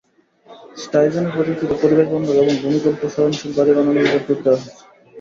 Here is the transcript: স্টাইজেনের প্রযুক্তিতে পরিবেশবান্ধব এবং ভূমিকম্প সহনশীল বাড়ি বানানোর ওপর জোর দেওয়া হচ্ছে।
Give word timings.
স্টাইজেনের 0.77 1.33
প্রযুক্তিতে 1.35 1.75
পরিবেশবান্ধব 1.81 2.35
এবং 2.35 2.55
ভূমিকম্প 2.63 3.01
সহনশীল 3.13 3.51
বাড়ি 3.57 3.71
বানানোর 3.75 4.05
ওপর 4.07 4.21
জোর 4.27 4.39
দেওয়া 4.43 4.57
হচ্ছে। 4.57 4.73